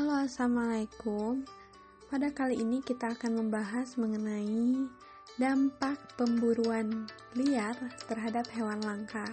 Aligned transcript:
Halo, 0.00 0.16
assalamualaikum. 0.24 1.44
Pada 2.08 2.32
kali 2.32 2.56
ini 2.56 2.80
kita 2.80 3.12
akan 3.12 3.36
membahas 3.36 4.00
mengenai 4.00 4.88
dampak 5.36 6.16
pemburuan 6.16 7.04
liar 7.36 7.76
terhadap 8.08 8.48
hewan 8.56 8.80
langka. 8.80 9.28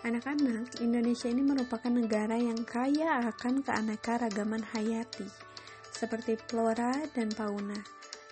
Anak-anak, 0.00 0.80
Indonesia 0.80 1.28
ini 1.28 1.44
merupakan 1.44 1.92
negara 1.92 2.40
yang 2.40 2.64
kaya 2.64 3.28
akan 3.28 3.60
keanekaragaman 3.60 4.64
hayati, 4.72 5.28
seperti 5.92 6.40
flora 6.48 6.96
dan 7.12 7.28
fauna. 7.36 7.76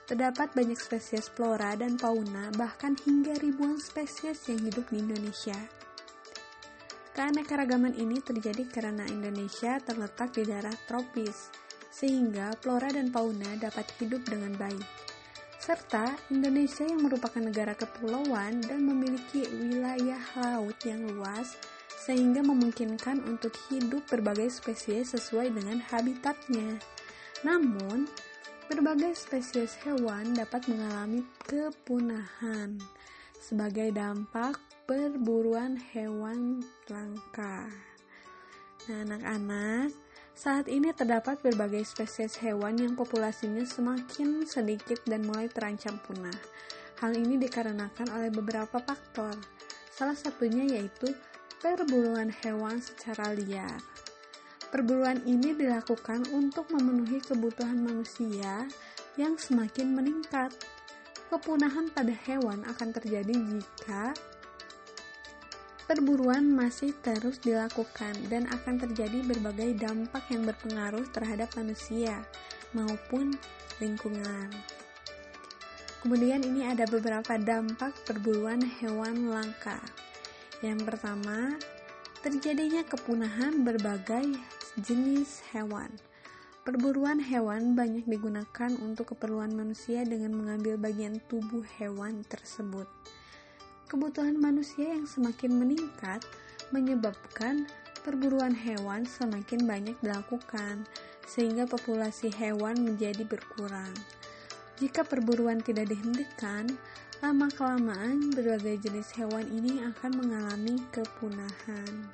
Terdapat 0.08 0.48
banyak 0.56 0.80
spesies 0.80 1.28
flora 1.28 1.76
dan 1.76 2.00
fauna, 2.00 2.56
bahkan 2.56 2.96
hingga 3.04 3.36
ribuan 3.44 3.76
spesies 3.76 4.48
yang 4.48 4.64
hidup 4.64 4.88
di 4.88 4.96
Indonesia. 4.96 5.83
Keanekaragaman 7.14 7.94
ini 7.94 8.18
terjadi 8.18 8.66
karena 8.66 9.06
Indonesia 9.06 9.78
terletak 9.78 10.34
di 10.34 10.50
daerah 10.50 10.74
tropis, 10.90 11.46
sehingga 11.86 12.50
flora 12.58 12.90
dan 12.90 13.14
fauna 13.14 13.54
dapat 13.54 13.86
hidup 14.02 14.26
dengan 14.26 14.50
baik. 14.58 14.82
Serta 15.62 16.10
Indonesia 16.34 16.82
yang 16.82 17.06
merupakan 17.06 17.38
negara 17.38 17.78
kepulauan 17.78 18.58
dan 18.66 18.82
memiliki 18.82 19.46
wilayah 19.46 20.18
laut 20.42 20.74
yang 20.82 21.06
luas, 21.06 21.54
sehingga 22.02 22.42
memungkinkan 22.42 23.22
untuk 23.30 23.54
hidup 23.70 24.02
berbagai 24.10 24.50
spesies 24.50 25.14
sesuai 25.14 25.54
dengan 25.54 25.78
habitatnya. 25.94 26.82
Namun, 27.46 28.10
berbagai 28.66 29.14
spesies 29.14 29.78
hewan 29.86 30.34
dapat 30.34 30.66
mengalami 30.66 31.22
kepunahan 31.46 32.74
sebagai 33.38 33.94
dampak 33.94 34.58
perburuan 34.84 35.80
hewan 35.96 36.60
langka. 36.92 37.64
Nah, 38.84 39.00
anak-anak, 39.00 39.88
saat 40.36 40.68
ini 40.68 40.92
terdapat 40.92 41.40
berbagai 41.40 41.88
spesies 41.88 42.36
hewan 42.44 42.76
yang 42.76 42.92
populasinya 42.92 43.64
semakin 43.64 44.44
sedikit 44.44 45.00
dan 45.08 45.24
mulai 45.24 45.48
terancam 45.48 45.96
punah. 46.04 46.36
Hal 47.00 47.16
ini 47.16 47.40
dikarenakan 47.40 48.12
oleh 48.12 48.28
beberapa 48.28 48.76
faktor. 48.76 49.32
Salah 49.88 50.16
satunya 50.16 50.68
yaitu 50.68 51.16
perburuan 51.64 52.28
hewan 52.44 52.76
secara 52.84 53.32
liar. 53.32 53.80
Perburuan 54.68 55.24
ini 55.24 55.56
dilakukan 55.56 56.28
untuk 56.36 56.68
memenuhi 56.68 57.24
kebutuhan 57.24 57.80
manusia 57.80 58.68
yang 59.16 59.40
semakin 59.40 59.96
meningkat 59.96 60.52
kepunahan 61.32 61.88
pada 61.88 62.12
hewan 62.28 62.60
akan 62.68 62.92
terjadi 62.92 63.32
jika 63.32 64.12
perburuan 65.84 66.48
masih 66.48 66.96
terus 67.04 67.40
dilakukan 67.44 68.16
dan 68.32 68.48
akan 68.48 68.80
terjadi 68.80 69.20
berbagai 69.24 69.76
dampak 69.76 70.24
yang 70.32 70.48
berpengaruh 70.48 71.04
terhadap 71.12 71.52
manusia 71.56 72.24
maupun 72.72 73.36
lingkungan. 73.78 74.48
Kemudian 76.04 76.44
ini 76.44 76.68
ada 76.68 76.84
beberapa 76.84 77.40
dampak 77.40 77.96
perburuan 78.04 78.60
hewan 78.60 79.32
langka. 79.32 79.80
Yang 80.60 80.84
pertama, 80.84 81.56
terjadinya 82.20 82.84
kepunahan 82.84 83.64
berbagai 83.64 84.36
jenis 84.80 85.40
hewan. 85.52 85.88
Perburuan 86.64 87.20
hewan 87.20 87.76
banyak 87.76 88.08
digunakan 88.08 88.72
untuk 88.80 89.12
keperluan 89.12 89.52
manusia 89.52 90.00
dengan 90.04 90.32
mengambil 90.32 90.80
bagian 90.80 91.20
tubuh 91.28 91.60
hewan 91.76 92.24
tersebut. 92.24 92.88
Kebutuhan 93.94 94.42
manusia 94.42 94.90
yang 94.90 95.06
semakin 95.06 95.54
meningkat 95.54 96.18
menyebabkan 96.74 97.70
perburuan 98.02 98.50
hewan 98.50 99.06
semakin 99.06 99.70
banyak 99.70 99.94
dilakukan, 100.02 100.82
sehingga 101.30 101.62
populasi 101.62 102.26
hewan 102.34 102.74
menjadi 102.82 103.22
berkurang. 103.22 103.94
Jika 104.82 105.06
perburuan 105.06 105.62
tidak 105.62 105.94
dihentikan, 105.94 106.74
lama-kelamaan 107.22 108.34
berbagai 108.34 108.82
jenis 108.82 109.14
hewan 109.14 109.46
ini 109.46 109.78
akan 109.86 110.26
mengalami 110.26 110.74
kepunahan. 110.90 112.10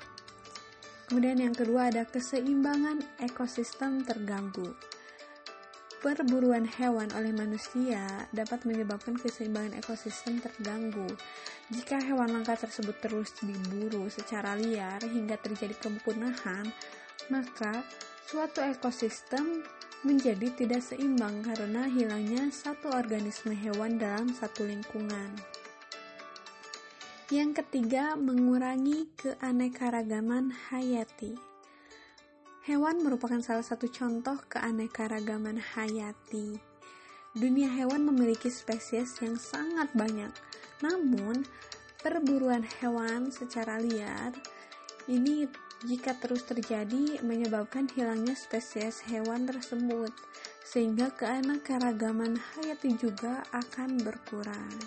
Kemudian 1.09 1.41
yang 1.41 1.57
kedua 1.57 1.89
ada 1.89 2.05
keseimbangan 2.05 3.01
ekosistem 3.25 4.05
terganggu. 4.05 4.69
Perburuan 6.01 6.65
hewan 6.65 7.13
oleh 7.13 7.29
manusia 7.29 8.25
dapat 8.33 8.65
menyebabkan 8.65 9.21
keseimbangan 9.21 9.77
ekosistem 9.77 10.41
terganggu. 10.41 11.05
Jika 11.69 12.01
hewan 12.01 12.33
langka 12.33 12.57
tersebut 12.57 12.97
terus 13.05 13.37
diburu 13.37 14.09
secara 14.09 14.57
liar 14.57 14.97
hingga 15.05 15.37
terjadi 15.37 15.77
kepunahan, 15.77 16.65
maka 17.29 17.85
suatu 18.25 18.65
ekosistem 18.65 19.61
menjadi 20.01 20.49
tidak 20.57 20.81
seimbang 20.81 21.45
karena 21.45 21.85
hilangnya 21.85 22.49
satu 22.49 22.89
organisme 22.89 23.53
hewan 23.53 24.01
dalam 24.01 24.33
satu 24.33 24.65
lingkungan. 24.65 25.37
Yang 27.29 27.61
ketiga, 27.61 28.17
mengurangi 28.17 29.05
keanekaragaman 29.21 30.49
hayati. 30.73 31.50
Hewan 32.61 33.01
merupakan 33.01 33.41
salah 33.41 33.65
satu 33.65 33.89
contoh 33.89 34.37
keanekaragaman 34.45 35.57
hayati. 35.57 36.61
Dunia 37.33 37.65
hewan 37.73 38.05
memiliki 38.05 38.53
spesies 38.53 39.17
yang 39.17 39.33
sangat 39.41 39.89
banyak, 39.97 40.29
namun 40.85 41.41
perburuan 42.05 42.61
hewan 42.61 43.33
secara 43.33 43.81
liar 43.81 44.37
ini 45.09 45.49
jika 45.89 46.13
terus 46.21 46.45
terjadi 46.45 47.25
menyebabkan 47.25 47.89
hilangnya 47.89 48.37
spesies 48.37 49.01
hewan 49.09 49.49
tersebut, 49.49 50.13
sehingga 50.61 51.09
keanekaragaman 51.17 52.37
hayati 52.37 52.93
juga 52.93 53.41
akan 53.49 54.05
berkurang. 54.05 54.77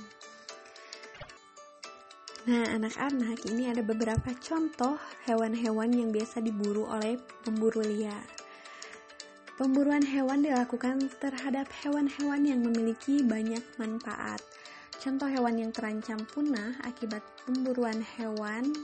Nah, 2.45 2.77
anak-anak, 2.77 3.49
ini 3.49 3.73
ada 3.73 3.81
beberapa 3.81 4.29
contoh 4.37 5.01
hewan-hewan 5.25 5.89
yang 5.97 6.13
biasa 6.13 6.45
diburu 6.45 6.85
oleh 6.85 7.17
pemburu 7.41 7.81
liar. 7.81 8.21
Pemburuan 9.57 10.05
hewan 10.05 10.45
dilakukan 10.45 11.09
terhadap 11.17 11.73
hewan-hewan 11.81 12.45
yang 12.45 12.61
memiliki 12.61 13.25
banyak 13.25 13.65
manfaat. 13.81 14.45
Contoh 15.01 15.25
hewan 15.25 15.57
yang 15.57 15.73
terancam 15.73 16.21
punah 16.29 16.77
akibat 16.85 17.25
pemburuan 17.49 18.05
hewan 18.21 18.77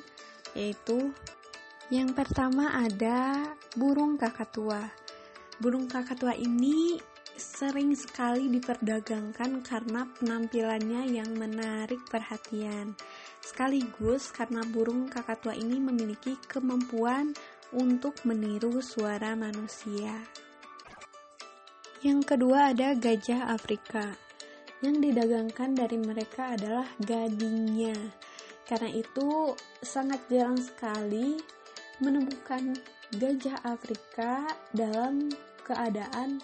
yaitu 0.57 1.13
yang 1.93 2.17
pertama 2.17 2.81
ada 2.81 3.45
burung 3.77 4.17
kakatua. 4.17 4.89
Burung 5.61 5.85
kakatua 5.85 6.33
ini 6.33 6.97
sering 7.37 7.93
sekali 7.93 8.49
diperdagangkan 8.53 9.65
karena 9.65 10.09
penampilannya 10.17 11.13
yang 11.13 11.35
menarik 11.35 12.05
perhatian. 12.09 12.97
Sekaligus 13.41 14.31
karena 14.31 14.61
burung 14.69 15.09
kakatua 15.09 15.57
ini 15.57 15.81
memiliki 15.81 16.37
kemampuan 16.47 17.33
untuk 17.73 18.21
meniru 18.29 18.85
suara 18.85 19.33
manusia. 19.33 20.13
Yang 22.01 22.33
kedua 22.33 22.73
ada 22.73 22.97
gajah 22.97 23.53
Afrika. 23.53 24.17
Yang 24.81 25.13
didagangkan 25.13 25.77
dari 25.77 26.01
mereka 26.01 26.57
adalah 26.57 26.89
gadingnya. 27.05 27.97
Karena 28.65 28.89
itu 28.89 29.53
sangat 29.85 30.25
jarang 30.33 30.57
sekali 30.57 31.37
menemukan 32.01 32.73
gajah 33.13 33.61
Afrika 33.69 34.49
dalam 34.73 35.29
keadaan 35.67 36.41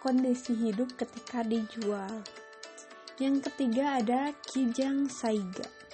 kondisi 0.00 0.56
hidup 0.56 0.96
ketika 0.96 1.44
dijual. 1.44 2.24
Yang 3.20 3.52
ketiga 3.52 4.00
ada 4.00 4.32
kijang 4.48 5.12
saiga. 5.12 5.85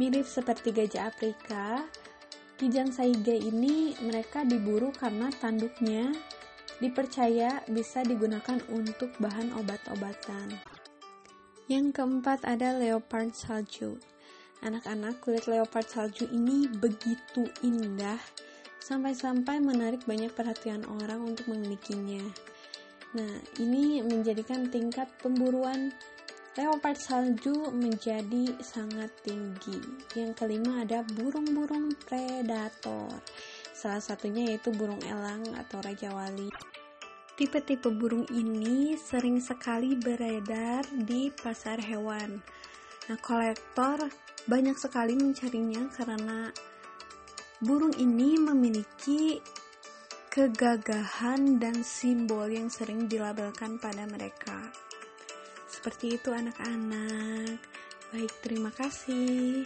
Mirip 0.00 0.24
seperti 0.24 0.72
gajah 0.72 1.12
Afrika, 1.12 1.84
kijang 2.56 2.88
saiga 2.88 3.36
ini 3.36 3.92
mereka 4.00 4.48
diburu 4.48 4.88
karena 4.96 5.28
tanduknya 5.28 6.08
dipercaya 6.80 7.60
bisa 7.68 8.00
digunakan 8.00 8.56
untuk 8.72 9.12
bahan 9.20 9.52
obat-obatan. 9.60 10.56
Yang 11.68 12.00
keempat 12.00 12.48
ada 12.48 12.80
leopard 12.80 13.36
salju. 13.36 14.00
Anak-anak, 14.64 15.20
kulit 15.20 15.44
leopard 15.44 15.84
salju 15.84 16.24
ini 16.32 16.64
begitu 16.64 17.44
indah 17.60 18.16
sampai-sampai 18.80 19.60
menarik 19.60 20.00
banyak 20.08 20.32
perhatian 20.32 20.80
orang 20.88 21.20
untuk 21.28 21.44
memilikinya. 21.52 22.24
Nah, 23.20 23.36
ini 23.60 24.00
menjadikan 24.00 24.72
tingkat 24.72 25.12
pemburuan 25.20 25.92
leopard 26.58 26.98
salju 26.98 27.70
menjadi 27.70 28.58
sangat 28.58 29.14
tinggi. 29.22 29.78
Yang 30.18 30.42
kelima 30.42 30.82
ada 30.82 31.06
burung-burung 31.06 31.94
predator. 32.02 33.06
Salah 33.70 34.02
satunya 34.02 34.50
yaitu 34.50 34.74
burung 34.74 34.98
elang 35.06 35.46
atau 35.54 35.78
raja 35.78 36.10
wali. 36.10 36.50
Tipe-tipe 37.38 37.88
burung 37.94 38.26
ini 38.34 38.98
sering 38.98 39.40
sekali 39.40 39.96
beredar 39.96 40.84
di 40.92 41.32
pasar 41.32 41.80
hewan. 41.80 42.42
Nah, 43.08 43.18
kolektor 43.22 44.10
banyak 44.44 44.76
sekali 44.76 45.16
mencarinya 45.16 45.88
karena 45.88 46.52
burung 47.64 47.96
ini 47.96 48.36
memiliki 48.36 49.40
kegagahan 50.28 51.56
dan 51.56 51.80
simbol 51.80 52.46
yang 52.46 52.68
sering 52.68 53.08
dilabelkan 53.08 53.80
pada 53.80 54.04
mereka. 54.04 54.89
Seperti 55.70 56.18
itu 56.18 56.34
anak-anak. 56.34 57.62
Baik, 58.10 58.32
terima 58.42 58.74
kasih. 58.74 59.62